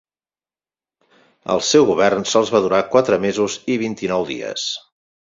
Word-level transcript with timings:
El 1.57 1.61
seu 1.73 1.87
govern 1.91 2.27
sols 2.33 2.55
va 2.57 2.65
durar 2.65 2.83
quatre 2.97 3.23
mesos 3.29 3.63
i 3.75 3.81
vint-i-nou 3.87 4.31
dies. 4.35 4.69